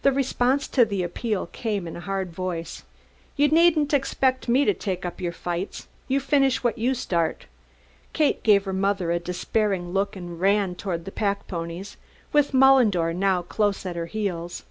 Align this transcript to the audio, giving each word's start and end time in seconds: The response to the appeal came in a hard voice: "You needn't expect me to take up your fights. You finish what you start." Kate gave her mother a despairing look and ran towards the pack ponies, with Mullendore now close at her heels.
The 0.00 0.12
response 0.12 0.66
to 0.68 0.86
the 0.86 1.02
appeal 1.02 1.44
came 1.48 1.86
in 1.86 1.94
a 1.94 2.00
hard 2.00 2.32
voice: 2.32 2.84
"You 3.36 3.48
needn't 3.48 3.92
expect 3.92 4.48
me 4.48 4.64
to 4.64 4.72
take 4.72 5.04
up 5.04 5.20
your 5.20 5.30
fights. 5.30 5.88
You 6.08 6.20
finish 6.20 6.64
what 6.64 6.78
you 6.78 6.94
start." 6.94 7.44
Kate 8.14 8.42
gave 8.42 8.64
her 8.64 8.72
mother 8.72 9.10
a 9.10 9.20
despairing 9.20 9.90
look 9.92 10.16
and 10.16 10.40
ran 10.40 10.74
towards 10.74 11.04
the 11.04 11.12
pack 11.12 11.46
ponies, 11.48 11.98
with 12.32 12.54
Mullendore 12.54 13.12
now 13.12 13.42
close 13.42 13.84
at 13.84 13.94
her 13.94 14.06
heels. 14.06 14.64